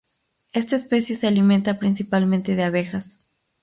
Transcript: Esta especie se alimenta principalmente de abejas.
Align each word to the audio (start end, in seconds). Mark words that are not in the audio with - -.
Esta 0.51 0.77
especie 0.77 1.15
se 1.15 1.27
alimenta 1.27 1.77
principalmente 1.77 2.55
de 2.55 2.63
abejas. 2.63 3.23